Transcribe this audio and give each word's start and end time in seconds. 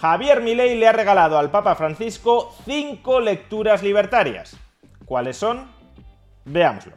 Javier 0.00 0.40
Milei 0.40 0.78
le 0.78 0.88
ha 0.88 0.92
regalado 0.92 1.38
al 1.38 1.50
Papa 1.50 1.74
Francisco 1.74 2.54
cinco 2.64 3.20
lecturas 3.20 3.82
libertarias. 3.82 4.56
¿Cuáles 5.04 5.36
son? 5.36 5.70
Veámoslo. 6.46 6.94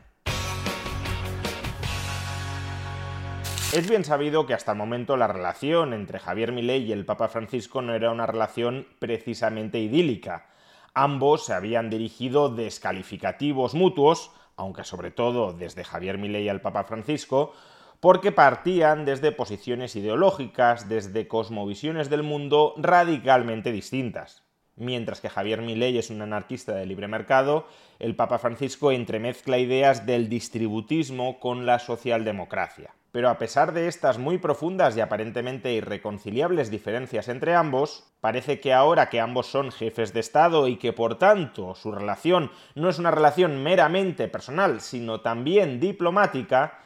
Es 3.73 3.89
bien 3.89 4.05
sabido 4.05 4.45
que 4.45 4.53
hasta 4.53 4.71
el 4.71 4.77
momento 4.77 5.17
la 5.17 5.27
relación 5.27 5.91
entre 5.91 6.17
Javier 6.17 6.53
Milei 6.53 6.83
y 6.83 6.93
el 6.93 7.05
Papa 7.05 7.27
Francisco 7.27 7.81
no 7.81 7.93
era 7.93 8.09
una 8.09 8.25
relación 8.25 8.87
precisamente 8.99 9.79
idílica. 9.79 10.45
Ambos 10.93 11.45
se 11.45 11.53
habían 11.53 11.89
dirigido 11.89 12.47
descalificativos 12.47 13.73
mutuos, 13.73 14.31
aunque 14.55 14.85
sobre 14.85 15.11
todo 15.11 15.51
desde 15.51 15.83
Javier 15.83 16.17
Milei 16.17 16.47
al 16.47 16.61
Papa 16.61 16.85
Francisco, 16.85 17.53
porque 18.03 18.33
partían 18.33 19.05
desde 19.05 19.31
posiciones 19.31 19.95
ideológicas, 19.95 20.89
desde 20.89 21.25
cosmovisiones 21.29 22.09
del 22.09 22.21
mundo 22.21 22.73
radicalmente 22.75 23.71
distintas. 23.71 24.43
Mientras 24.75 25.21
que 25.21 25.29
Javier 25.29 25.61
Milei 25.61 25.97
es 25.97 26.09
un 26.09 26.21
anarquista 26.21 26.73
de 26.73 26.85
libre 26.85 27.07
mercado, 27.07 27.65
el 27.99 28.17
Papa 28.17 28.39
Francisco 28.39 28.91
entremezcla 28.91 29.57
ideas 29.57 30.05
del 30.05 30.27
distributismo 30.27 31.39
con 31.39 31.65
la 31.65 31.79
socialdemocracia. 31.79 32.93
Pero 33.13 33.29
a 33.29 33.37
pesar 33.37 33.71
de 33.71 33.87
estas 33.87 34.17
muy 34.17 34.37
profundas 34.37 34.97
y 34.97 34.99
aparentemente 34.99 35.71
irreconciliables 35.71 36.69
diferencias 36.69 37.29
entre 37.29 37.55
ambos, 37.55 38.11
parece 38.19 38.59
que 38.59 38.73
ahora 38.73 39.07
que 39.07 39.21
ambos 39.21 39.47
son 39.47 39.71
jefes 39.71 40.11
de 40.11 40.19
Estado 40.19 40.67
y 40.67 40.75
que 40.75 40.91
por 40.91 41.17
tanto 41.17 41.73
su 41.73 41.93
relación 41.93 42.51
no 42.75 42.89
es 42.89 42.99
una 42.99 43.11
relación 43.11 43.63
meramente 43.63 44.27
personal, 44.27 44.81
sino 44.81 45.21
también 45.21 45.79
diplomática, 45.79 46.79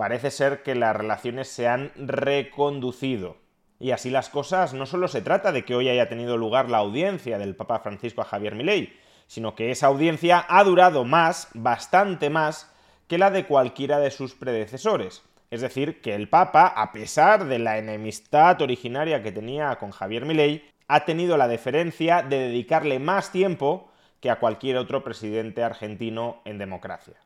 parece 0.00 0.30
ser 0.30 0.62
que 0.62 0.74
las 0.74 0.96
relaciones 0.96 1.48
se 1.48 1.68
han 1.68 1.92
reconducido. 1.94 3.36
Y 3.78 3.90
así 3.90 4.08
las 4.08 4.30
cosas, 4.30 4.72
no 4.72 4.86
solo 4.86 5.08
se 5.08 5.20
trata 5.20 5.52
de 5.52 5.66
que 5.66 5.74
hoy 5.74 5.90
haya 5.90 6.08
tenido 6.08 6.38
lugar 6.38 6.70
la 6.70 6.78
audiencia 6.78 7.36
del 7.36 7.54
Papa 7.54 7.80
Francisco 7.80 8.22
a 8.22 8.24
Javier 8.24 8.54
Milei, 8.54 8.98
sino 9.26 9.54
que 9.54 9.70
esa 9.70 9.88
audiencia 9.88 10.46
ha 10.48 10.64
durado 10.64 11.04
más, 11.04 11.48
bastante 11.52 12.30
más, 12.30 12.72
que 13.08 13.18
la 13.18 13.30
de 13.30 13.44
cualquiera 13.44 13.98
de 13.98 14.10
sus 14.10 14.34
predecesores. 14.34 15.22
Es 15.50 15.60
decir, 15.60 16.00
que 16.00 16.14
el 16.14 16.30
Papa, 16.30 16.68
a 16.68 16.92
pesar 16.92 17.44
de 17.44 17.58
la 17.58 17.76
enemistad 17.76 18.62
originaria 18.62 19.22
que 19.22 19.32
tenía 19.32 19.76
con 19.76 19.90
Javier 19.90 20.24
Milei, 20.24 20.64
ha 20.88 21.04
tenido 21.04 21.36
la 21.36 21.46
deferencia 21.46 22.22
de 22.22 22.38
dedicarle 22.38 23.00
más 23.00 23.32
tiempo 23.32 23.90
que 24.20 24.30
a 24.30 24.38
cualquier 24.38 24.78
otro 24.78 25.04
presidente 25.04 25.62
argentino 25.62 26.40
en 26.46 26.56
democracia. 26.56 27.16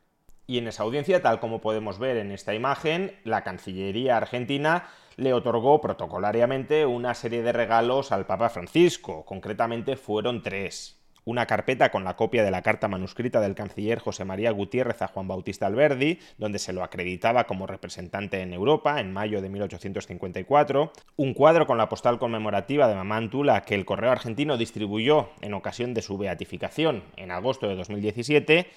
Y 0.47 0.59
en 0.59 0.67
esa 0.67 0.83
audiencia, 0.83 1.21
tal 1.21 1.39
como 1.39 1.59
podemos 1.59 1.97
ver 1.97 2.17
en 2.17 2.31
esta 2.31 2.53
imagen, 2.53 3.15
la 3.23 3.43
Cancillería 3.43 4.17
argentina 4.17 4.89
le 5.17 5.33
otorgó 5.33 5.81
protocolariamente 5.81 6.85
una 6.85 7.13
serie 7.13 7.41
de 7.41 7.51
regalos 7.51 8.11
al 8.11 8.25
Papa 8.25 8.49
Francisco, 8.49 9.25
concretamente 9.25 9.95
fueron 9.95 10.43
tres. 10.43 10.99
Una 11.27 11.47
carpeta 11.47 11.89
con 11.89 12.03
la 12.03 12.15
copia 12.15 12.43
de 12.43 12.51
la 12.51 12.61
carta 12.61 12.87
manuscrita 12.87 13.41
del 13.41 13.55
canciller 13.55 13.97
José 13.97 14.25
María 14.25 14.51
Gutiérrez 14.51 15.01
a 15.01 15.07
Juan 15.07 15.27
Bautista 15.27 15.65
Alberdi, 15.65 16.19
donde 16.37 16.59
se 16.59 16.71
lo 16.71 16.83
acreditaba 16.83 17.45
como 17.45 17.65
representante 17.65 18.41
en 18.41 18.53
Europa 18.53 18.99
en 18.99 19.11
mayo 19.11 19.41
de 19.41 19.49
1854, 19.49 20.91
un 21.15 21.33
cuadro 21.33 21.65
con 21.65 21.79
la 21.79 21.89
postal 21.89 22.19
conmemorativa 22.19 22.87
de 22.87 22.93
Mamá 22.93 23.27
Tula 23.31 23.61
que 23.61 23.73
el 23.73 23.85
correo 23.85 24.11
argentino 24.11 24.55
distribuyó 24.55 25.29
en 25.41 25.55
ocasión 25.55 25.95
de 25.95 26.03
su 26.03 26.19
beatificación 26.19 27.03
en 27.15 27.31
agosto 27.31 27.67
de 27.67 27.75
2017, 27.75 28.69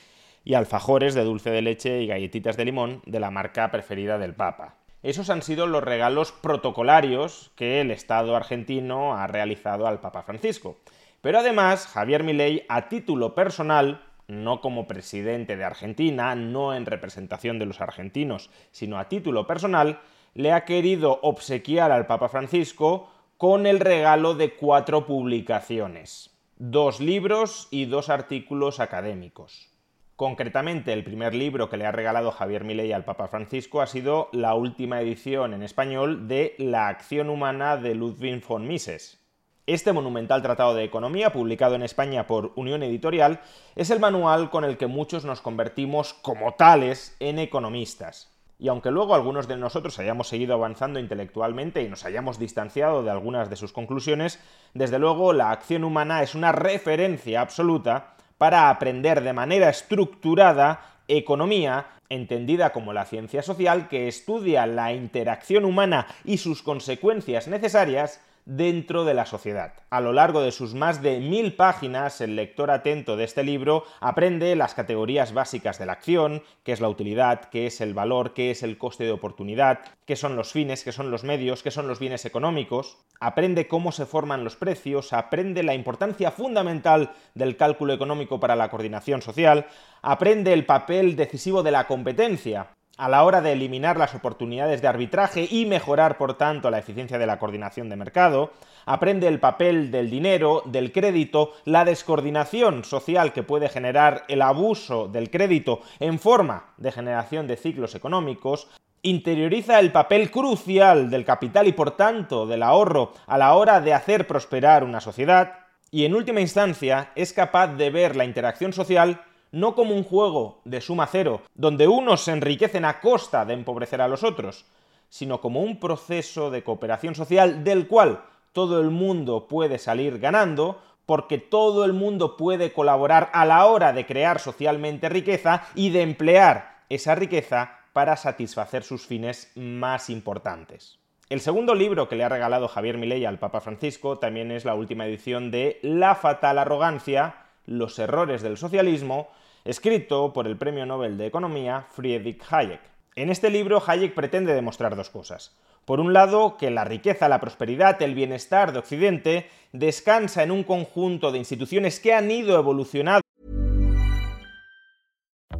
y 0.44 0.54
alfajores 0.54 1.14
de 1.14 1.24
dulce 1.24 1.50
de 1.50 1.62
leche 1.62 2.02
y 2.02 2.06
galletitas 2.06 2.56
de 2.56 2.64
limón 2.64 3.02
de 3.06 3.20
la 3.20 3.30
marca 3.30 3.70
preferida 3.70 4.18
del 4.18 4.34
Papa. 4.34 4.76
Esos 5.02 5.30
han 5.30 5.42
sido 5.42 5.66
los 5.66 5.84
regalos 5.84 6.32
protocolarios 6.32 7.52
que 7.54 7.80
el 7.80 7.90
Estado 7.90 8.34
argentino 8.34 9.14
ha 9.14 9.26
realizado 9.26 9.86
al 9.86 10.00
Papa 10.00 10.22
Francisco. 10.22 10.78
Pero 11.20 11.38
además, 11.38 11.86
Javier 11.86 12.24
Milei, 12.24 12.64
a 12.68 12.88
título 12.88 13.34
personal, 13.34 14.02
no 14.26 14.60
como 14.60 14.86
presidente 14.86 15.56
de 15.56 15.64
Argentina, 15.64 16.34
no 16.34 16.74
en 16.74 16.86
representación 16.86 17.58
de 17.58 17.66
los 17.66 17.80
argentinos, 17.80 18.50
sino 18.72 18.98
a 18.98 19.08
título 19.08 19.46
personal, 19.46 20.00
le 20.34 20.52
ha 20.52 20.64
querido 20.64 21.18
obsequiar 21.22 21.92
al 21.92 22.06
Papa 22.06 22.28
Francisco 22.28 23.10
con 23.36 23.66
el 23.66 23.80
regalo 23.80 24.34
de 24.34 24.54
cuatro 24.54 25.06
publicaciones, 25.06 26.36
dos 26.56 27.00
libros 27.00 27.68
y 27.70 27.86
dos 27.86 28.08
artículos 28.08 28.80
académicos. 28.80 29.70
Concretamente, 30.18 30.92
el 30.92 31.04
primer 31.04 31.32
libro 31.32 31.70
que 31.70 31.76
le 31.76 31.86
ha 31.86 31.92
regalado 31.92 32.32
Javier 32.32 32.64
Milei 32.64 32.92
al 32.92 33.04
Papa 33.04 33.28
Francisco 33.28 33.80
ha 33.80 33.86
sido 33.86 34.28
la 34.32 34.56
última 34.56 35.00
edición 35.00 35.54
en 35.54 35.62
español 35.62 36.26
de 36.26 36.56
La 36.58 36.88
acción 36.88 37.30
humana 37.30 37.76
de 37.76 37.94
Ludwig 37.94 38.44
von 38.44 38.66
Mises. 38.66 39.20
Este 39.68 39.92
monumental 39.92 40.42
tratado 40.42 40.74
de 40.74 40.82
economía, 40.82 41.32
publicado 41.32 41.76
en 41.76 41.84
España 41.84 42.26
por 42.26 42.50
Unión 42.56 42.82
Editorial, 42.82 43.38
es 43.76 43.90
el 43.90 44.00
manual 44.00 44.50
con 44.50 44.64
el 44.64 44.76
que 44.76 44.88
muchos 44.88 45.24
nos 45.24 45.40
convertimos 45.40 46.14
como 46.14 46.54
tales 46.54 47.16
en 47.20 47.38
economistas. 47.38 48.36
Y 48.58 48.66
aunque 48.66 48.90
luego 48.90 49.14
algunos 49.14 49.46
de 49.46 49.56
nosotros 49.56 50.00
hayamos 50.00 50.26
seguido 50.26 50.54
avanzando 50.54 50.98
intelectualmente 50.98 51.84
y 51.84 51.88
nos 51.88 52.04
hayamos 52.04 52.40
distanciado 52.40 53.04
de 53.04 53.10
algunas 53.12 53.50
de 53.50 53.54
sus 53.54 53.72
conclusiones, 53.72 54.40
desde 54.74 54.98
luego 54.98 55.32
la 55.32 55.52
acción 55.52 55.84
humana 55.84 56.24
es 56.24 56.34
una 56.34 56.50
referencia 56.50 57.40
absoluta 57.40 58.16
para 58.38 58.70
aprender 58.70 59.22
de 59.22 59.32
manera 59.32 59.68
estructurada 59.68 60.80
economía, 61.08 61.86
entendida 62.08 62.70
como 62.70 62.92
la 62.92 63.04
ciencia 63.04 63.42
social 63.42 63.88
que 63.88 64.08
estudia 64.08 64.66
la 64.66 64.92
interacción 64.92 65.64
humana 65.64 66.06
y 66.24 66.38
sus 66.38 66.62
consecuencias 66.62 67.48
necesarias 67.48 68.20
dentro 68.48 69.04
de 69.04 69.12
la 69.12 69.26
sociedad. 69.26 69.74
A 69.90 70.00
lo 70.00 70.14
largo 70.14 70.40
de 70.40 70.52
sus 70.52 70.74
más 70.74 71.02
de 71.02 71.20
mil 71.20 71.54
páginas, 71.54 72.22
el 72.22 72.34
lector 72.34 72.70
atento 72.70 73.18
de 73.18 73.24
este 73.24 73.44
libro 73.44 73.84
aprende 74.00 74.56
las 74.56 74.72
categorías 74.72 75.34
básicas 75.34 75.78
de 75.78 75.84
la 75.84 75.92
acción, 75.92 76.42
qué 76.64 76.72
es 76.72 76.80
la 76.80 76.88
utilidad, 76.88 77.50
qué 77.50 77.66
es 77.66 77.82
el 77.82 77.92
valor, 77.92 78.32
qué 78.32 78.50
es 78.50 78.62
el 78.62 78.78
coste 78.78 79.04
de 79.04 79.12
oportunidad, 79.12 79.80
qué 80.06 80.16
son 80.16 80.34
los 80.34 80.50
fines, 80.50 80.82
qué 80.82 80.92
son 80.92 81.10
los 81.10 81.24
medios, 81.24 81.62
qué 81.62 81.70
son 81.70 81.88
los 81.88 81.98
bienes 81.98 82.24
económicos, 82.24 82.96
aprende 83.20 83.68
cómo 83.68 83.92
se 83.92 84.06
forman 84.06 84.44
los 84.44 84.56
precios, 84.56 85.12
aprende 85.12 85.62
la 85.62 85.74
importancia 85.74 86.30
fundamental 86.30 87.12
del 87.34 87.58
cálculo 87.58 87.92
económico 87.92 88.40
para 88.40 88.56
la 88.56 88.70
coordinación 88.70 89.20
social, 89.20 89.66
aprende 90.00 90.54
el 90.54 90.64
papel 90.64 91.16
decisivo 91.16 91.62
de 91.62 91.72
la 91.72 91.86
competencia, 91.86 92.68
a 92.98 93.08
la 93.08 93.24
hora 93.24 93.40
de 93.40 93.52
eliminar 93.52 93.96
las 93.96 94.14
oportunidades 94.14 94.82
de 94.82 94.88
arbitraje 94.88 95.46
y 95.48 95.66
mejorar, 95.66 96.18
por 96.18 96.34
tanto, 96.34 96.70
la 96.70 96.80
eficiencia 96.80 97.16
de 97.16 97.26
la 97.26 97.38
coordinación 97.38 97.88
de 97.88 97.96
mercado, 97.96 98.50
aprende 98.86 99.28
el 99.28 99.38
papel 99.38 99.90
del 99.92 100.10
dinero, 100.10 100.62
del 100.66 100.90
crédito, 100.92 101.52
la 101.64 101.84
descoordinación 101.84 102.84
social 102.84 103.32
que 103.32 103.44
puede 103.44 103.68
generar 103.68 104.24
el 104.28 104.42
abuso 104.42 105.06
del 105.06 105.30
crédito 105.30 105.80
en 106.00 106.18
forma 106.18 106.74
de 106.76 106.90
generación 106.90 107.46
de 107.46 107.56
ciclos 107.56 107.94
económicos, 107.94 108.68
interioriza 109.02 109.78
el 109.78 109.92
papel 109.92 110.30
crucial 110.32 111.08
del 111.08 111.24
capital 111.24 111.68
y, 111.68 111.72
por 111.72 111.92
tanto, 111.92 112.46
del 112.46 112.64
ahorro 112.64 113.12
a 113.28 113.38
la 113.38 113.54
hora 113.54 113.80
de 113.80 113.94
hacer 113.94 114.26
prosperar 114.26 114.82
una 114.82 115.00
sociedad, 115.00 115.52
y 115.90 116.04
en 116.04 116.14
última 116.14 116.40
instancia 116.40 117.12
es 117.14 117.32
capaz 117.32 117.68
de 117.68 117.90
ver 117.90 118.16
la 118.16 118.24
interacción 118.24 118.72
social 118.72 119.22
no 119.52 119.74
como 119.74 119.94
un 119.94 120.04
juego 120.04 120.60
de 120.64 120.80
suma 120.80 121.06
cero, 121.06 121.42
donde 121.54 121.88
unos 121.88 122.22
se 122.22 122.32
enriquecen 122.32 122.84
a 122.84 123.00
costa 123.00 123.44
de 123.44 123.54
empobrecer 123.54 124.00
a 124.00 124.08
los 124.08 124.24
otros, 124.24 124.64
sino 125.08 125.40
como 125.40 125.60
un 125.60 125.80
proceso 125.80 126.50
de 126.50 126.62
cooperación 126.62 127.14
social 127.14 127.64
del 127.64 127.86
cual 127.86 128.22
todo 128.52 128.80
el 128.80 128.90
mundo 128.90 129.48
puede 129.48 129.78
salir 129.78 130.18
ganando, 130.18 130.80
porque 131.06 131.38
todo 131.38 131.84
el 131.84 131.92
mundo 131.92 132.36
puede 132.36 132.72
colaborar 132.72 133.30
a 133.32 133.46
la 133.46 133.64
hora 133.66 133.92
de 133.92 134.04
crear 134.04 134.40
socialmente 134.40 135.08
riqueza 135.08 135.62
y 135.74 135.90
de 135.90 136.02
emplear 136.02 136.82
esa 136.88 137.14
riqueza 137.14 137.78
para 137.92 138.16
satisfacer 138.16 138.82
sus 138.82 139.06
fines 139.06 139.50
más 139.54 140.10
importantes. 140.10 140.98
El 141.30 141.40
segundo 141.40 141.74
libro 141.74 142.08
que 142.08 142.16
le 142.16 142.24
ha 142.24 142.28
regalado 142.28 142.68
Javier 142.68 142.96
Milei 142.96 143.24
al 143.24 143.38
Papa 143.38 143.60
Francisco 143.60 144.18
también 144.18 144.50
es 144.50 144.64
la 144.64 144.74
última 144.74 145.06
edición 145.06 145.50
de 145.50 145.78
La 145.82 146.14
fatal 146.14 146.58
arrogancia, 146.58 147.34
los 147.68 147.98
errores 147.98 148.42
del 148.42 148.56
socialismo, 148.56 149.28
escrito 149.64 150.32
por 150.32 150.46
el 150.46 150.56
Premio 150.56 150.86
Nobel 150.86 151.18
de 151.18 151.26
Economía 151.26 151.86
Friedrich 151.90 152.42
Hayek. 152.50 152.80
En 153.14 153.30
este 153.30 153.50
libro 153.50 153.82
Hayek 153.86 154.14
pretende 154.14 154.54
demostrar 154.54 154.96
dos 154.96 155.10
cosas. 155.10 155.56
Por 155.84 156.00
un 156.00 156.12
lado, 156.12 156.56
que 156.56 156.70
la 156.70 156.84
riqueza, 156.84 157.28
la 157.28 157.40
prosperidad, 157.40 158.00
el 158.02 158.14
bienestar 158.14 158.72
de 158.72 158.78
Occidente 158.78 159.50
descansa 159.72 160.42
en 160.42 160.50
un 160.50 160.64
conjunto 160.64 161.30
de 161.30 161.38
instituciones 161.38 162.00
que 162.00 162.14
han 162.14 162.30
ido 162.30 162.58
evolucionando 162.58 163.22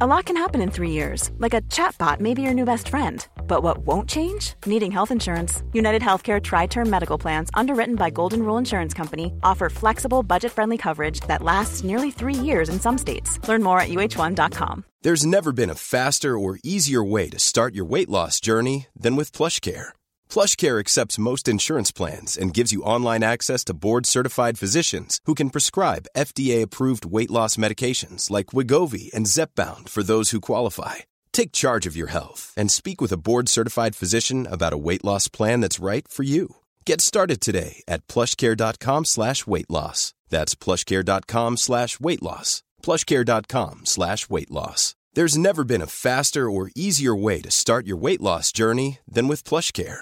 A 0.01 0.05
lot 0.05 0.23
can 0.23 0.37
happen 0.37 0.61
in 0.61 0.71
three 0.71 0.91
years, 0.91 1.31
like 1.39 1.53
a 1.53 1.61
chatbot 1.61 2.21
may 2.21 2.33
be 2.33 2.41
your 2.41 2.53
new 2.53 2.63
best 2.63 2.87
friend. 2.87 3.27
But 3.49 3.63
what 3.63 3.79
won't 3.79 4.07
change? 4.07 4.53
Needing 4.67 4.91
health 4.91 5.11
insurance. 5.11 5.63
United 5.73 6.03
Healthcare 6.03 6.41
Tri 6.41 6.67
Term 6.67 6.87
Medical 6.87 7.17
Plans, 7.17 7.49
underwritten 7.55 7.95
by 7.95 8.11
Golden 8.11 8.43
Rule 8.43 8.59
Insurance 8.59 8.93
Company, 8.93 9.33
offer 9.43 9.69
flexible, 9.69 10.21
budget 10.23 10.51
friendly 10.51 10.77
coverage 10.77 11.19
that 11.21 11.41
lasts 11.41 11.83
nearly 11.83 12.11
three 12.11 12.35
years 12.35 12.69
in 12.69 12.79
some 12.79 12.97
states. 12.97 13.39
Learn 13.47 13.63
more 13.63 13.81
at 13.81 13.89
uh1.com. 13.89 14.85
There's 15.01 15.25
never 15.25 15.51
been 15.51 15.71
a 15.71 15.75
faster 15.95 16.37
or 16.37 16.59
easier 16.63 17.03
way 17.03 17.27
to 17.29 17.39
start 17.39 17.73
your 17.73 17.85
weight 17.85 18.09
loss 18.09 18.39
journey 18.39 18.87
than 18.95 19.15
with 19.15 19.31
PlushCare. 19.31 19.93
PlushCare 20.29 20.79
accepts 20.79 21.17
most 21.17 21.47
insurance 21.47 21.91
plans 21.91 22.37
and 22.37 22.53
gives 22.53 22.71
you 22.71 22.83
online 22.83 23.23
access 23.23 23.63
to 23.63 23.73
board-certified 23.73 24.59
physicians 24.59 25.19
who 25.25 25.33
can 25.33 25.49
prescribe 25.49 26.05
FDA-approved 26.15 27.05
weight 27.05 27.31
loss 27.31 27.55
medications 27.57 28.29
like 28.29 28.53
Wigovi 28.57 29.11
and 29.13 29.25
Zepbound 29.25 29.89
for 29.89 30.03
those 30.03 30.31
who 30.31 30.41
qualify. 30.41 30.97
Take 31.31 31.51
charge 31.51 31.87
of 31.87 31.95
your 31.95 32.07
health 32.07 32.53
and 32.57 32.69
speak 32.69 32.99
with 32.99 33.11
a 33.11 33.17
board-certified 33.17 33.95
physician 33.95 34.45
about 34.45 34.73
a 34.73 34.77
weight 34.77 35.05
loss 35.05 35.27
plan 35.29 35.61
that's 35.61 35.79
right 35.79 36.05
for 36.07 36.23
you. 36.23 36.57
Get 36.85 36.99
started 37.01 37.39
today 37.39 37.81
at 37.87 38.05
plushcare.com 38.07 39.05
slash 39.05 39.47
weight 39.47 39.69
loss. 39.69 40.13
That's 40.29 40.55
plushcare.com 40.55 41.55
slash 41.57 41.99
weight 41.99 42.21
loss. 42.21 42.63
plushcare.com 42.83 43.85
slash 43.85 44.29
weight 44.29 44.51
loss. 44.51 44.95
There's 45.13 45.37
never 45.37 45.63
been 45.63 45.81
a 45.81 45.87
faster 45.87 46.49
or 46.49 46.71
easier 46.75 47.15
way 47.15 47.41
to 47.41 47.51
start 47.51 47.87
your 47.87 47.97
weight 47.97 48.21
loss 48.21 48.51
journey 48.51 48.99
than 49.07 49.27
with 49.27 49.43
PlushCare. 49.43 50.01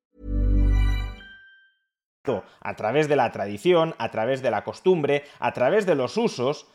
A 2.59 2.75
través 2.75 3.07
de 3.07 3.15
la 3.15 3.31
tradición, 3.31 3.95
a 3.97 4.11
través 4.11 4.41
de 4.41 4.51
la 4.51 4.63
costumbre, 4.63 5.23
a 5.39 5.53
través 5.53 5.85
de 5.85 5.95
los 5.95 6.17
usos, 6.17 6.67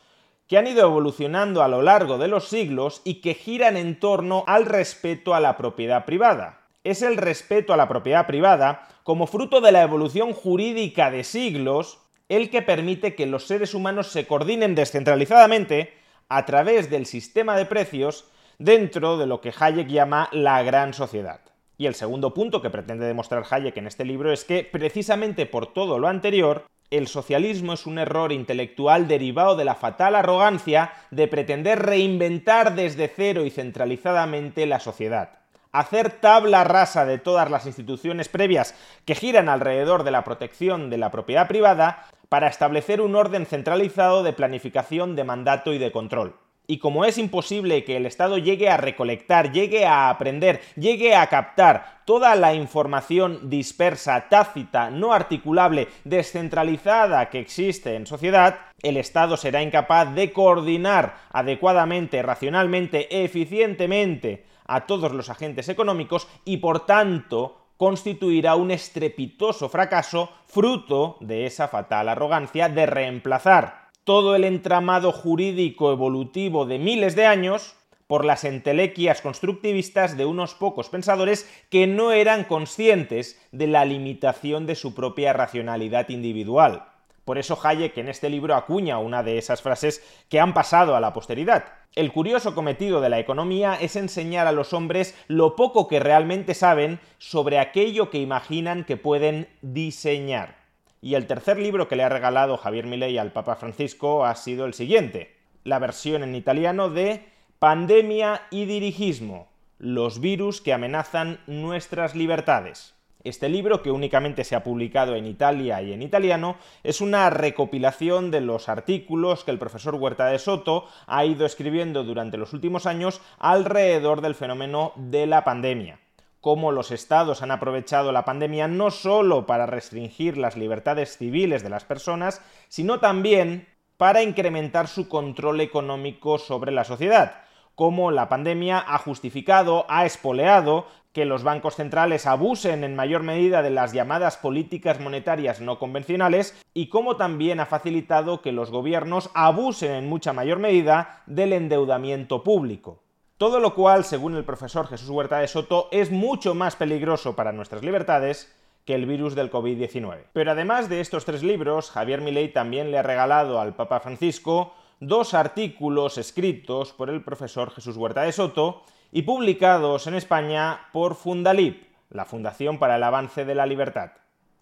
que 0.49 0.59
han 0.59 0.67
ido 0.67 0.83
evolucionando 0.83 1.63
a 1.63 1.69
lo 1.69 1.83
largo 1.83 2.19
de 2.19 2.29
los 2.29 2.49
siglos 2.49 3.01
y 3.05 3.21
que 3.21 3.35
giran 3.35 3.77
en 3.77 3.99
torno 3.99 4.45
al 4.47 4.67
respeto 4.67 5.35
a 5.35 5.41
la 5.41 5.57
propiedad 5.57 6.05
privada. 6.05 6.61
Es 6.85 7.03
el 7.03 7.17
respeto 7.17 7.73
a 7.73 7.77
la 7.77 7.89
propiedad 7.89 8.27
privada, 8.27 8.89
como 9.03 9.27
fruto 9.27 9.61
de 9.61 9.73
la 9.73 9.83
evolución 9.83 10.33
jurídica 10.33 11.11
de 11.11 11.25
siglos, 11.25 11.99
el 12.29 12.51
que 12.51 12.63
permite 12.63 13.15
que 13.15 13.27
los 13.27 13.47
seres 13.47 13.75
humanos 13.75 14.09
se 14.09 14.27
coordinen 14.27 14.75
descentralizadamente 14.75 15.95
a 16.29 16.45
través 16.45 16.91
del 16.91 17.07
sistema 17.07 17.57
de 17.57 17.67
precios 17.67 18.25
dentro 18.59 19.17
de 19.17 19.27
lo 19.27 19.41
que 19.41 19.53
Hayek 19.57 19.89
llama 19.89 20.29
la 20.33 20.63
gran 20.63 20.93
sociedad. 20.93 21.41
Y 21.79 21.87
el 21.87 21.95
segundo 21.95 22.33
punto 22.33 22.63
que 22.63 22.71
pretende 22.71 23.07
demostrar 23.07 23.45
Hayek 23.49 23.77
en 23.77 23.87
este 23.87 24.05
libro 24.05 24.33
es 24.33 24.45
que, 24.45 24.65
precisamente 24.65 25.45
por 25.45 25.73
todo 25.73 25.99
lo 25.99 26.09
anterior, 26.09 26.65
el 26.91 27.09
socialismo 27.09 27.73
es 27.73 27.85
un 27.85 27.99
error 27.99 28.33
intelectual 28.33 29.09
derivado 29.09 29.57
de 29.57 29.65
la 29.65 29.75
fatal 29.75 30.15
arrogancia 30.15 30.93
de 31.11 31.29
pretender 31.29 31.81
reinventar 31.81 32.75
desde 32.75 33.09
cero 33.09 33.45
y 33.45 33.51
centralizadamente 33.51 34.67
la 34.67 34.81
sociedad. 34.81 35.41
Hacer 35.73 36.11
tabla 36.11 36.65
rasa 36.65 37.05
de 37.05 37.19
todas 37.19 37.51
las 37.51 37.67
instituciones 37.67 38.29
previas 38.29 38.75
que 39.05 39.15
giran 39.15 39.49
alrededor 39.49 40.05
de 40.05 40.13
la 40.13 40.25
protección 40.25 40.89
de 40.89 40.97
la 40.97 41.11
propiedad 41.11 41.49
privada 41.49 42.07
para 42.31 42.49
establecer 42.49 43.01
un 43.03 43.15
orden 43.15 43.45
centralizado 43.45 44.23
de 44.23 44.33
planificación, 44.33 45.17
de 45.17 45.25
mandato 45.25 45.75
y 45.75 45.79
de 45.79 45.93
control. 45.93 46.37
Y 46.67 46.79
como 46.79 47.05
es 47.05 47.17
imposible 47.19 47.85
que 47.85 47.97
el 47.97 48.07
Estado 48.07 48.39
llegue 48.39 48.69
a 48.69 48.77
recolectar, 48.77 49.53
llegue 49.53 49.87
a 49.87 50.11
aprender, 50.11 50.61
llegue 50.77 51.15
a 51.15 51.29
captar 51.29 52.03
toda 52.05 52.35
la 52.35 52.55
información 52.55 53.49
dispersa, 53.49 54.29
tácita, 54.29 54.91
no 54.91 55.13
articulable, 55.13 55.89
descentralizada 56.05 57.31
que 57.31 57.39
existe 57.39 57.95
en 57.95 58.07
sociedad, 58.07 58.59
el 58.83 58.97
Estado 58.97 59.37
será 59.37 59.63
incapaz 59.63 60.15
de 60.15 60.33
coordinar 60.33 61.17
adecuadamente, 61.31 62.23
racionalmente, 62.23 63.25
eficientemente 63.25 64.45
a 64.67 64.87
todos 64.87 65.13
los 65.13 65.31
agentes 65.31 65.69
económicos 65.69 66.27
y 66.45 66.57
por 66.57 66.87
tanto 66.87 67.67
constituirá 67.77 68.57
un 68.57 68.71
estrepitoso 68.71 69.69
fracaso 69.69 70.31
fruto 70.47 71.19
de 71.21 71.47
esa 71.47 71.69
fatal 71.69 72.09
arrogancia 72.09 72.69
de 72.69 72.87
reemplazar 72.87 73.86
todo 74.07 74.37
el 74.37 74.45
entramado 74.45 75.11
jurídico 75.11 75.91
evolutivo 75.91 76.65
de 76.65 76.79
miles 76.79 77.17
de 77.17 77.27
años 77.27 77.75
por 78.07 78.25
las 78.25 78.45
entelequias 78.45 79.21
constructivistas 79.21 80.17
de 80.17 80.25
unos 80.25 80.55
pocos 80.55 80.89
pensadores 80.89 81.51
que 81.71 81.89
no 81.89 82.13
eran 82.13 82.45
conscientes 82.45 83.45
de 83.51 83.67
la 83.67 83.85
limitación 83.85 84.65
de 84.65 84.77
su 84.77 84.95
propia 84.95 85.33
racionalidad 85.33 86.09
individual. 86.09 86.85
Por 87.25 87.37
eso 87.37 87.59
Hayek 87.61 87.99
en 87.99 88.09
este 88.09 88.31
libro 88.31 88.55
acuña 88.55 89.01
una 89.01 89.25
de 89.25 89.39
esas 89.39 89.61
frases 89.61 90.01
que 90.29 90.39
han 90.39 90.55
pasado 90.55 90.95
a 90.95 91.01
la 91.01 91.13
posteridad. 91.13 91.65
El 91.97 92.13
curioso 92.13 92.55
cometido 92.55 93.01
de 93.01 93.09
la 93.09 93.19
economía 93.19 93.77
es 93.81 93.97
enseñar 93.97 94.47
a 94.47 94.53
los 94.53 94.73
hombres 94.73 95.17
lo 95.27 95.57
poco 95.57 95.89
que 95.89 95.99
realmente 95.99 96.55
saben 96.55 97.01
sobre 97.19 97.59
aquello 97.59 98.09
que 98.09 98.19
imaginan 98.19 98.85
que 98.85 98.97
pueden 98.97 99.49
diseñar. 99.63 100.66
Y 101.07 101.15
el 101.15 101.29
tercer 101.29 101.57
libro 101.57 101.87
que 101.87 101.95
le 101.95 102.03
ha 102.03 102.09
regalado 102.09 102.57
Javier 102.57 102.85
Milei 102.85 103.17
al 103.17 103.31
Papa 103.31 103.55
Francisco 103.55 104.25
ha 104.25 104.35
sido 104.35 104.67
el 104.67 104.75
siguiente, 104.75 105.37
la 105.63 105.79
versión 105.79 106.25
en 106.25 106.35
italiano 106.35 106.91
de 106.91 107.25
Pandemia 107.61 108.43
y 108.51 108.65
dirigismo, 108.65 109.47
los 109.79 110.19
virus 110.19 110.61
que 110.61 110.73
amenazan 110.73 111.39
nuestras 111.47 112.17
libertades. 112.17 112.97
Este 113.23 113.49
libro, 113.49 113.83
que 113.83 113.93
únicamente 113.93 114.43
se 114.43 114.57
ha 114.57 114.65
publicado 114.65 115.15
en 115.15 115.27
Italia 115.27 115.81
y 115.81 115.93
en 115.93 116.03
italiano, 116.03 116.57
es 116.83 117.01
una 117.01 117.31
recopilación 117.31 118.33
de 118.33 118.41
los 118.41 118.69
artículos 118.69 119.45
que 119.45 119.53
el 119.53 119.61
profesor 119.61 119.95
Huerta 119.95 120.27
de 120.27 120.41
Soto 120.41 120.89
ha 121.07 121.25
ido 121.25 121.47
escribiendo 121.47 122.03
durante 122.03 122.37
los 122.37 122.53
últimos 122.53 122.85
años 122.85 123.21
alrededor 123.39 124.23
del 124.23 124.35
fenómeno 124.35 124.93
de 124.97 125.29
la 125.29 125.45
pandemia 125.45 126.01
cómo 126.47 126.71
los 126.71 126.93
estados 126.93 127.43
han 127.43 127.51
aprovechado 127.51 128.13
la 128.13 128.25
pandemia 128.25 128.69
no 128.69 128.93
solo 128.93 129.47
para 129.47 129.67
restringir 129.67 130.39
las 130.39 130.57
libertades 130.57 131.19
civiles 131.19 131.65
de 131.65 131.71
las 131.71 131.85
personas, 131.85 132.41
sino 132.69 133.01
también 133.01 133.67
para 133.97 134.23
incrementar 134.23 134.87
su 134.87 135.09
control 135.09 135.61
económico 135.61 136.39
sobre 136.39 136.71
la 136.71 136.85
sociedad, 136.85 137.43
cómo 137.75 138.13
la 138.13 138.29
pandemia 138.29 138.79
ha 138.79 138.97
justificado, 138.99 139.87
ha 139.89 140.07
espoleado 140.07 140.87
que 141.13 141.25
los 141.25 141.43
bancos 141.43 141.75
centrales 141.75 142.27
abusen 142.29 142.85
en 142.85 142.95
mayor 142.95 143.25
medida 143.25 143.61
de 143.61 143.71
las 143.71 143.93
llamadas 143.93 144.37
políticas 144.37 145.01
monetarias 145.01 145.61
no 145.61 145.81
convencionales 145.81 146.57
y 146.73 146.91
cómo 146.91 147.17
también 147.17 147.59
ha 147.59 147.67
facilitado 147.67 148.41
que 148.41 148.53
los 148.53 148.71
gobiernos 148.71 149.31
abusen 149.35 149.91
en 149.91 150.09
mucha 150.09 150.33
mayor 150.33 150.61
medida 150.61 151.25
del 151.27 151.53
endeudamiento 151.53 152.45
público. 152.45 153.03
Todo 153.39 153.61
lo 153.61 153.75
cual, 153.75 154.05
según 154.05 154.35
el 154.35 154.47
profesor 154.47 154.87
Jesús 154.87 155.11
Huerta 155.11 155.41
de 155.41 155.49
Soto, 155.49 155.89
es 155.93 156.11
mucho 156.11 156.55
más 156.55 156.75
peligroso 156.75 157.37
para 157.37 157.53
nuestras 157.53 157.83
libertades 157.83 158.51
que 158.87 158.95
el 158.95 159.05
virus 159.05 159.35
del 159.35 159.51
COVID-19. 159.51 160.29
Pero 160.33 160.53
además 160.53 160.89
de 160.89 161.03
estos 161.03 161.27
tres 161.27 161.43
libros, 161.43 161.91
Javier 161.91 162.23
Milei 162.23 162.51
también 162.51 162.91
le 162.91 162.97
ha 162.99 163.03
regalado 163.03 163.61
al 163.61 163.77
Papa 163.77 164.01
Francisco 164.01 164.73
dos 165.01 165.35
artículos 165.35 166.17
escritos 166.17 166.95
por 166.95 167.11
el 167.11 167.23
profesor 167.23 167.71
Jesús 167.73 167.99
Huerta 167.99 168.23
de 168.23 168.33
Soto 168.33 168.85
y 169.13 169.23
publicados 169.23 170.07
en 170.07 170.15
España 170.15 170.89
por 170.95 171.15
Fundalip, 171.15 171.83
la 172.09 172.25
Fundación 172.25 172.79
para 172.79 172.97
el 172.97 173.03
Avance 173.03 173.45
de 173.45 173.55
la 173.55 173.67
Libertad. 173.67 174.13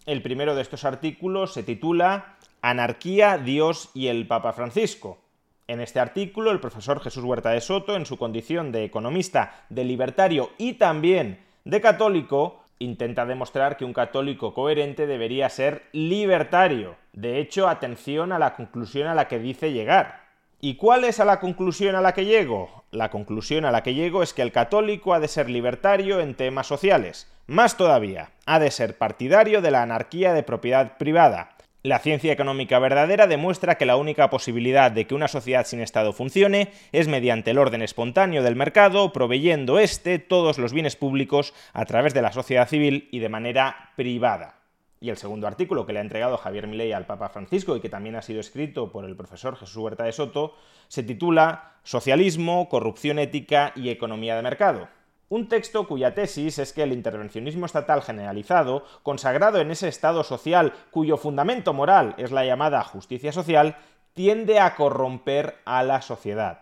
El 0.05 0.21
primero 0.21 0.57
de 0.57 0.63
estos 0.63 0.85
artículos 0.85 1.53
se 1.53 1.63
titula 1.63 2.39
Anarquía, 2.61 3.39
Dios 3.39 3.91
y 3.95 4.09
el 4.09 4.27
Papa 4.27 4.53
Francisco 4.53 5.24
en 5.69 5.81
este 5.81 6.01
artículo, 6.01 6.51
el 6.51 6.61
profesor 6.61 7.01
Jesús 7.01 7.25
Huerta 7.25 7.51
de 7.51 7.61
Soto, 7.61 7.97
en 7.97 8.07
su 8.07 8.19
condición 8.19 8.73
de 8.73 8.85
economista, 8.85 9.65
de 9.71 9.85
libertario 9.85 10.51
y 10.59 10.75
también 10.75 11.41
de 11.65 11.81
católico, 11.81 12.63
intenta 12.79 13.25
demostrar 13.25 13.77
que 13.77 13.85
un 13.85 13.93
católico 13.93 14.53
coherente 14.53 15.07
debería 15.07 15.49
ser 15.49 15.85
libertario. 15.93 16.97
De 17.13 17.39
hecho, 17.39 17.69
atención 17.69 18.33
a 18.33 18.39
la 18.39 18.55
conclusión 18.55 19.09
a 19.09 19.15
la 19.15 19.29
que 19.29 19.39
dice 19.39 19.73
llegar. 19.73 20.25
¿Y 20.61 20.77
cuál 20.77 21.05
es 21.05 21.21
a 21.21 21.25
la 21.25 21.41
conclusión 21.41 21.95
a 21.95 22.01
la 22.01 22.13
que 22.13 22.25
llego? 22.25 22.85
La 22.91 23.11
conclusión 23.11 23.65
a 23.65 23.71
la 23.71 23.83
que 23.83 23.95
llego 23.95 24.23
es 24.23 24.33
que 24.33 24.43
el 24.43 24.53
católico 24.53 25.13
ha 25.13 25.21
de 25.21 25.29
ser 25.29 25.51
libertario 25.51 26.21
en 26.21 26.35
temas 26.35 26.67
sociales. 26.67 27.31
Más 27.47 27.77
todavía, 27.77 28.31
ha 28.47 28.59
de 28.59 28.71
ser 28.71 28.97
partidario 28.97 29.61
de 29.61 29.71
la 29.71 29.83
anarquía 29.83 30.33
de 30.33 30.43
propiedad 30.43 30.97
privada, 30.97 31.54
La 31.87 31.99
ciencia 31.99 32.33
económica 32.33 32.79
verdadera 32.79 33.27
demuestra 33.27 33.77
que 33.77 33.85
la 33.85 33.97
única 33.97 34.31
posibilidad 34.31 34.91
de 34.91 35.07
que 35.07 35.15
una 35.15 35.29
sociedad 35.29 35.67
sin 35.67 35.83
Estado 35.83 36.15
funcione 36.15 36.73
es 36.93 37.09
mediante 37.09 37.51
el 37.51 37.59
orden 37.59 37.83
espontáneo 37.83 38.43
del 38.43 38.57
mercado, 38.57 39.13
proveyendo 39.13 39.79
éste 39.79 40.19
todos 40.19 40.57
los 40.57 40.73
bienes 40.73 40.97
públicos 40.97 41.53
a 41.75 41.85
través 41.85 42.15
de 42.15 42.23
la 42.23 42.33
sociedad 42.33 42.71
civil 42.71 43.11
y 43.13 43.19
de 43.19 43.29
manera 43.29 43.91
privada. 43.97 44.61
Y 44.99 45.11
el 45.11 45.19
segundo 45.19 45.47
artículo 45.47 45.85
que 45.85 45.93
le 45.93 45.99
ha 45.99 46.03
entregado 46.03 46.39
Javier 46.39 46.69
Milei 46.69 46.93
al 46.93 47.05
Papa 47.05 47.29
Francisco 47.29 47.77
y 47.77 47.81
que 47.81 47.91
también 47.91 48.17
ha 48.17 48.23
sido 48.23 48.41
escrito 48.41 48.91
por 48.91 49.05
el 49.05 49.15
profesor 49.15 49.55
Jesús 49.55 49.77
Huerta 49.77 50.05
de 50.05 50.13
Soto 50.13 50.55
se 50.89 51.03
titula 51.03 51.75
Socialismo, 51.83 52.71
corrupción 52.71 53.19
ética 53.19 53.75
y 53.77 53.91
economía 53.91 54.37
de 54.37 54.43
mercado. 54.43 54.89
Un 55.35 55.49
texto 55.49 55.89
cuya 55.89 56.15
tesis 56.15 56.61
es 56.61 56.73
que 56.73 56.85
el 56.85 56.93
intervencionismo 56.93 57.67
estatal 57.67 58.03
generalizado, 58.03 58.85
consagrado 59.03 59.59
en 59.59 59.73
ese 59.73 59.89
Estado 59.89 60.23
social 60.23 60.73
cuyo 60.93 61.17
fundamento 61.17 61.73
moral 61.73 62.15
es 62.19 62.31
la 62.31 62.45
llamada 62.45 62.85
justicia 62.85 63.33
social, 63.33 63.77
tiende 64.13 64.61
a 64.61 64.77
corromper 64.77 65.57
a 65.65 65.83
la 65.83 66.03
sociedad. 66.03 66.61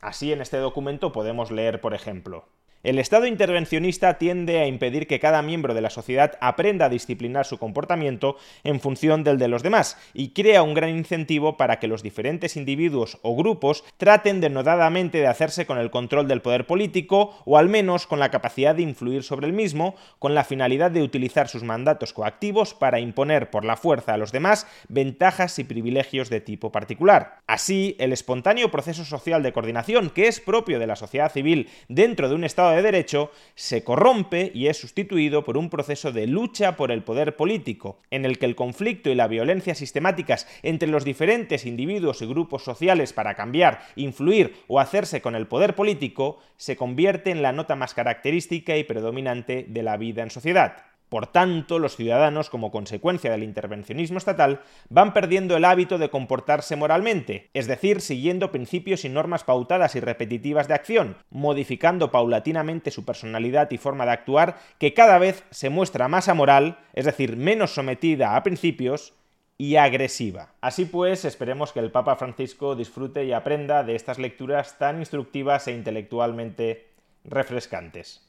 Así 0.00 0.32
en 0.32 0.40
este 0.40 0.56
documento 0.56 1.12
podemos 1.12 1.50
leer, 1.50 1.82
por 1.82 1.92
ejemplo, 1.92 2.46
el 2.84 2.98
Estado 2.98 3.26
intervencionista 3.26 4.18
tiende 4.18 4.60
a 4.60 4.66
impedir 4.66 5.06
que 5.06 5.18
cada 5.18 5.40
miembro 5.40 5.72
de 5.72 5.80
la 5.80 5.88
sociedad 5.88 6.36
aprenda 6.42 6.84
a 6.84 6.90
disciplinar 6.90 7.46
su 7.46 7.56
comportamiento 7.58 8.36
en 8.62 8.78
función 8.78 9.24
del 9.24 9.38
de 9.38 9.48
los 9.48 9.62
demás 9.62 9.96
y 10.12 10.34
crea 10.34 10.62
un 10.62 10.74
gran 10.74 10.90
incentivo 10.90 11.56
para 11.56 11.78
que 11.78 11.88
los 11.88 12.02
diferentes 12.02 12.58
individuos 12.58 13.18
o 13.22 13.34
grupos 13.34 13.84
traten 13.96 14.42
denodadamente 14.42 15.16
de 15.16 15.26
hacerse 15.26 15.64
con 15.64 15.78
el 15.78 15.90
control 15.90 16.28
del 16.28 16.42
poder 16.42 16.66
político 16.66 17.34
o 17.46 17.56
al 17.56 17.70
menos 17.70 18.06
con 18.06 18.20
la 18.20 18.30
capacidad 18.30 18.74
de 18.74 18.82
influir 18.82 19.22
sobre 19.22 19.46
el 19.46 19.54
mismo, 19.54 19.94
con 20.18 20.34
la 20.34 20.44
finalidad 20.44 20.90
de 20.90 21.02
utilizar 21.02 21.48
sus 21.48 21.62
mandatos 21.62 22.12
coactivos 22.12 22.74
para 22.74 23.00
imponer 23.00 23.48
por 23.48 23.64
la 23.64 23.78
fuerza 23.78 24.12
a 24.12 24.18
los 24.18 24.30
demás 24.30 24.66
ventajas 24.88 25.58
y 25.58 25.64
privilegios 25.64 26.28
de 26.28 26.42
tipo 26.42 26.70
particular. 26.70 27.38
Así, 27.46 27.96
el 27.98 28.12
espontáneo 28.12 28.70
proceso 28.70 29.06
social 29.06 29.42
de 29.42 29.54
coordinación 29.54 30.10
que 30.10 30.28
es 30.28 30.38
propio 30.38 30.78
de 30.78 30.86
la 30.86 30.96
sociedad 30.96 31.32
civil 31.32 31.70
dentro 31.88 32.28
de 32.28 32.34
un 32.34 32.44
Estado 32.44 32.73
de 32.74 32.82
Derecho 32.82 33.30
se 33.54 33.84
corrompe 33.84 34.50
y 34.54 34.68
es 34.68 34.78
sustituido 34.78 35.44
por 35.44 35.56
un 35.56 35.70
proceso 35.70 36.12
de 36.12 36.26
lucha 36.26 36.76
por 36.76 36.90
el 36.90 37.02
poder 37.02 37.36
político, 37.36 37.98
en 38.10 38.24
el 38.24 38.38
que 38.38 38.46
el 38.46 38.56
conflicto 38.56 39.10
y 39.10 39.14
la 39.14 39.28
violencia 39.28 39.74
sistemáticas 39.74 40.46
entre 40.62 40.88
los 40.88 41.04
diferentes 41.04 41.66
individuos 41.66 42.22
y 42.22 42.26
grupos 42.26 42.64
sociales 42.64 43.12
para 43.12 43.34
cambiar, 43.34 43.80
influir 43.96 44.56
o 44.68 44.80
hacerse 44.80 45.20
con 45.20 45.34
el 45.34 45.46
poder 45.46 45.74
político 45.74 46.38
se 46.56 46.76
convierte 46.76 47.30
en 47.30 47.42
la 47.42 47.52
nota 47.52 47.76
más 47.76 47.94
característica 47.94 48.76
y 48.76 48.84
predominante 48.84 49.66
de 49.68 49.82
la 49.82 49.96
vida 49.96 50.22
en 50.22 50.30
sociedad. 50.30 50.93
Por 51.14 51.28
tanto, 51.28 51.78
los 51.78 51.94
ciudadanos, 51.94 52.50
como 52.50 52.72
consecuencia 52.72 53.30
del 53.30 53.44
intervencionismo 53.44 54.18
estatal, 54.18 54.62
van 54.88 55.12
perdiendo 55.12 55.56
el 55.56 55.64
hábito 55.64 55.96
de 55.96 56.10
comportarse 56.10 56.74
moralmente, 56.74 57.50
es 57.54 57.68
decir, 57.68 58.00
siguiendo 58.00 58.50
principios 58.50 59.04
y 59.04 59.08
normas 59.08 59.44
pautadas 59.44 59.94
y 59.94 60.00
repetitivas 60.00 60.66
de 60.66 60.74
acción, 60.74 61.16
modificando 61.30 62.10
paulatinamente 62.10 62.90
su 62.90 63.04
personalidad 63.04 63.70
y 63.70 63.78
forma 63.78 64.06
de 64.06 64.10
actuar, 64.10 64.58
que 64.78 64.92
cada 64.92 65.18
vez 65.18 65.44
se 65.50 65.70
muestra 65.70 66.08
más 66.08 66.28
amoral, 66.28 66.78
es 66.94 67.04
decir, 67.04 67.36
menos 67.36 67.72
sometida 67.72 68.34
a 68.34 68.42
principios, 68.42 69.14
y 69.56 69.76
agresiva. 69.76 70.54
Así 70.60 70.84
pues, 70.84 71.24
esperemos 71.24 71.70
que 71.70 71.78
el 71.78 71.92
Papa 71.92 72.16
Francisco 72.16 72.74
disfrute 72.74 73.24
y 73.24 73.32
aprenda 73.32 73.84
de 73.84 73.94
estas 73.94 74.18
lecturas 74.18 74.78
tan 74.78 74.98
instructivas 74.98 75.68
e 75.68 75.74
intelectualmente 75.74 76.88
refrescantes. 77.22 78.28